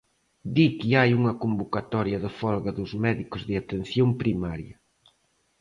Di 0.55 0.67
que 0.77 0.89
hai 0.99 1.11
unha 1.19 1.37
convocatoria 1.43 2.21
de 2.23 2.29
folga 2.39 2.71
dos 2.79 2.91
médicos 3.05 3.41
de 3.47 3.53
Atención 3.61 4.07
Primaria. 4.21 4.75